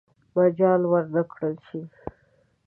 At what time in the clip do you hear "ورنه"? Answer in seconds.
0.91-1.21